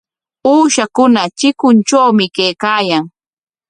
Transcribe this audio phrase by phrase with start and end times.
[0.51, 3.03] Uushakuna chikuntrawmi kaykaayan.